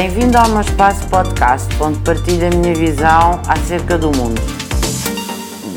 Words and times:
Bem-vindo 0.00 0.38
ao 0.38 0.48
meu 0.50 0.60
espaço 0.60 1.08
podcast, 1.08 1.68
onde 1.82 1.98
partilho 2.04 2.46
a 2.46 2.50
minha 2.50 2.72
visão 2.72 3.42
acerca 3.48 3.98
do 3.98 4.16
mundo. 4.16 4.40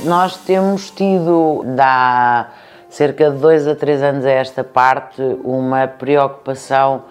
Nós 0.06 0.38
temos 0.38 0.92
tido, 0.92 1.64
da 1.76 2.52
cerca 2.88 3.32
de 3.32 3.38
dois 3.40 3.68
a 3.68 3.74
três 3.74 4.04
anos 4.04 4.24
a 4.24 4.30
esta 4.30 4.64
parte, 4.64 5.24
uma 5.44 5.88
preocupação 5.88 7.06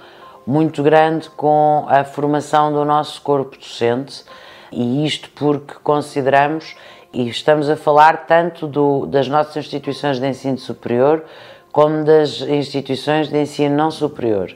muito 0.46 0.84
grande 0.84 1.28
com 1.30 1.84
a 1.88 2.04
formação 2.04 2.72
do 2.72 2.84
nosso 2.84 3.20
corpo 3.22 3.58
docente, 3.58 4.22
e 4.70 5.04
isto 5.04 5.30
porque 5.30 5.74
consideramos, 5.82 6.76
e 7.12 7.28
estamos 7.28 7.68
a 7.68 7.74
falar 7.74 8.24
tanto 8.28 8.68
do, 8.68 9.04
das 9.06 9.26
nossas 9.26 9.56
instituições 9.56 10.20
de 10.20 10.28
ensino 10.28 10.58
superior 10.58 11.24
como 11.72 12.04
das 12.04 12.40
instituições 12.42 13.28
de 13.28 13.36
ensino 13.36 13.74
não 13.74 13.90
superior, 13.90 14.54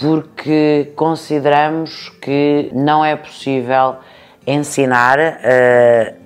porque 0.00 0.92
consideramos 0.96 2.08
que 2.20 2.70
não 2.72 3.04
é 3.04 3.14
possível 3.14 3.96
ensinar 4.46 5.18
uh, 5.18 6.16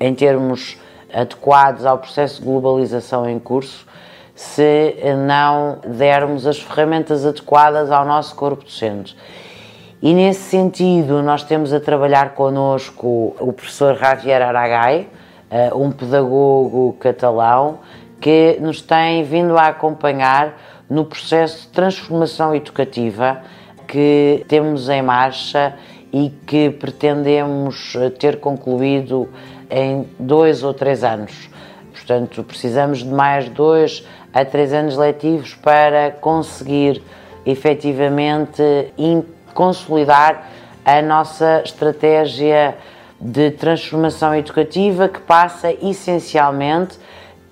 em 0.00 0.14
termos 0.14 0.76
adequados 1.14 1.86
ao 1.86 1.98
processo 1.98 2.40
de 2.40 2.46
globalização 2.46 3.28
em 3.28 3.38
curso 3.38 3.86
se 4.34 4.96
não 5.26 5.78
dermos 5.86 6.46
as 6.46 6.58
ferramentas 6.58 7.24
adequadas 7.24 7.90
ao 7.90 8.04
nosso 8.04 8.34
corpo 8.34 8.64
docente. 8.64 9.16
E 10.02 10.12
nesse 10.14 10.40
sentido, 10.40 11.22
nós 11.22 11.44
temos 11.44 11.72
a 11.72 11.78
trabalhar 11.78 12.34
connosco 12.34 13.36
o 13.38 13.52
professor 13.52 13.96
Javier 13.96 14.42
Aragay, 14.42 15.08
eh, 15.48 15.70
um 15.74 15.92
pedagogo 15.92 16.96
catalão, 16.98 17.78
que 18.22 18.56
nos 18.60 18.80
tem 18.80 19.24
vindo 19.24 19.58
a 19.58 19.66
acompanhar 19.66 20.56
no 20.88 21.04
processo 21.04 21.62
de 21.62 21.68
transformação 21.68 22.54
educativa 22.54 23.42
que 23.88 24.46
temos 24.46 24.88
em 24.88 25.02
marcha 25.02 25.74
e 26.12 26.30
que 26.46 26.70
pretendemos 26.70 27.94
eh, 27.96 28.10
ter 28.10 28.38
concluído 28.38 29.28
em 29.68 30.08
dois 30.20 30.62
ou 30.62 30.72
três 30.72 31.02
anos. 31.02 31.50
Portanto, 31.90 32.44
precisamos 32.44 33.00
de 33.00 33.08
mais 33.08 33.48
dois 33.48 34.06
a 34.32 34.44
três 34.44 34.72
anos 34.72 34.96
letivos 34.96 35.54
para 35.54 36.12
conseguir 36.12 37.02
efetivamente 37.44 38.62
consolidar 39.52 40.48
a 40.84 41.02
nossa 41.02 41.62
estratégia 41.64 42.76
de 43.20 43.50
transformação 43.50 44.34
educativa 44.34 45.08
que 45.08 45.20
passa 45.20 45.72
essencialmente 45.72 46.98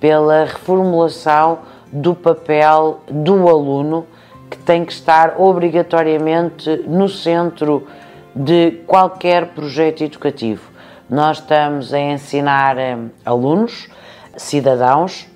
pela 0.00 0.44
reformulação 0.44 1.58
do 1.92 2.14
papel 2.14 3.00
do 3.08 3.48
aluno 3.48 4.06
que 4.50 4.56
tem 4.58 4.84
que 4.84 4.92
estar 4.92 5.34
obrigatoriamente 5.38 6.84
no 6.88 7.08
centro 7.08 7.86
de 8.34 8.80
qualquer 8.86 9.48
projeto 9.48 10.02
educativo. 10.02 10.70
Nós 11.08 11.38
estamos 11.38 11.92
a 11.92 11.98
ensinar 11.98 12.78
eh, 12.78 12.96
alunos, 13.24 13.88
cidadãos, 14.36 15.28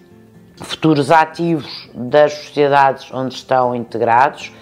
futuros 0.56 1.10
ativos 1.10 1.90
das 1.92 2.32
sociedades 2.32 3.12
onde 3.12 3.34
estão 3.34 3.74
integrados 3.74 4.52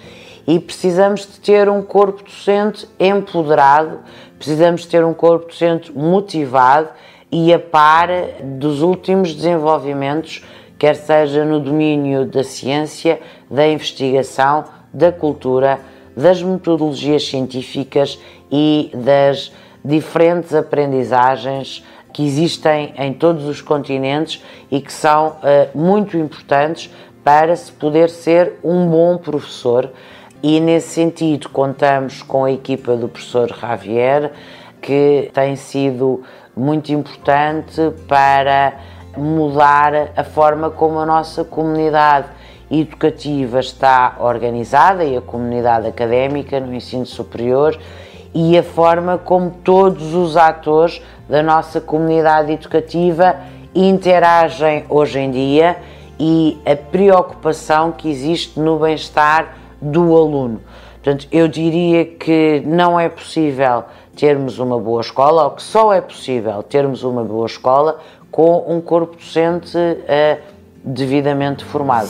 e 0.46 0.58
precisamos 0.58 1.20
de 1.20 1.40
ter 1.40 1.68
um 1.68 1.82
corpo 1.82 2.22
docente 2.24 2.88
empoderado, 2.98 4.00
precisamos 4.38 4.82
de 4.82 4.88
ter 4.88 5.04
um 5.04 5.14
corpo 5.14 5.46
docente 5.46 5.92
motivado 5.92 6.88
e 7.30 7.52
a 7.52 7.58
par 7.58 8.08
dos 8.42 8.82
últimos 8.82 9.34
desenvolvimentos, 9.34 10.44
quer 10.78 10.96
seja 10.96 11.44
no 11.44 11.60
domínio 11.60 12.26
da 12.26 12.42
ciência, 12.42 13.20
da 13.50 13.66
investigação, 13.66 14.64
da 14.92 15.12
cultura, 15.12 15.80
das 16.16 16.42
metodologias 16.42 17.26
científicas 17.26 18.18
e 18.50 18.90
das 18.94 19.52
diferentes 19.84 20.54
aprendizagens 20.54 21.82
que 22.12 22.24
existem 22.24 22.92
em 22.98 23.12
todos 23.14 23.46
os 23.46 23.62
continentes 23.62 24.42
e 24.70 24.80
que 24.80 24.92
são 24.92 25.28
uh, 25.28 25.78
muito 25.78 26.16
importantes 26.16 26.90
para 27.24 27.56
se 27.56 27.72
poder 27.72 28.10
ser 28.10 28.58
um 28.62 28.86
bom 28.88 29.16
professor. 29.16 29.90
E 30.42 30.58
nesse 30.58 30.88
sentido, 30.88 31.48
contamos 31.50 32.20
com 32.20 32.44
a 32.44 32.50
equipa 32.50 32.96
do 32.96 33.08
professor 33.08 33.48
Javier, 33.54 34.32
que 34.80 35.30
tem 35.32 35.54
sido 35.54 36.24
muito 36.56 36.92
importante 36.92 37.80
para 38.08 38.72
mudar 39.16 40.10
a 40.16 40.24
forma 40.24 40.68
como 40.68 40.98
a 40.98 41.06
nossa 41.06 41.44
comunidade 41.44 42.26
educativa 42.68 43.60
está 43.60 44.16
organizada 44.18 45.04
e 45.04 45.16
a 45.16 45.20
comunidade 45.20 45.86
académica 45.86 46.58
no 46.58 46.74
ensino 46.74 47.06
superior 47.06 47.78
e 48.34 48.58
a 48.58 48.64
forma 48.64 49.18
como 49.18 49.50
todos 49.62 50.12
os 50.12 50.36
atores 50.36 51.00
da 51.28 51.40
nossa 51.40 51.80
comunidade 51.80 52.50
educativa 52.50 53.36
interagem 53.72 54.86
hoje 54.88 55.20
em 55.20 55.30
dia 55.30 55.76
e 56.18 56.58
a 56.66 56.74
preocupação 56.74 57.92
que 57.92 58.10
existe 58.10 58.58
no 58.58 58.78
bem-estar 58.78 59.61
do 59.82 60.16
aluno. 60.16 60.60
Portanto, 61.02 61.26
eu 61.32 61.48
diria 61.48 62.04
que 62.04 62.62
não 62.64 62.98
é 62.98 63.08
possível 63.08 63.84
termos 64.16 64.58
uma 64.60 64.78
boa 64.78 65.00
escola, 65.00 65.44
ou 65.44 65.50
que 65.50 65.62
só 65.62 65.92
é 65.92 66.00
possível 66.00 66.62
termos 66.62 67.02
uma 67.02 67.24
boa 67.24 67.46
escola 67.46 67.98
com 68.30 68.64
um 68.68 68.80
corpo 68.80 69.16
docente 69.16 69.76
uh, 69.76 70.40
devidamente 70.84 71.64
formado. 71.64 72.08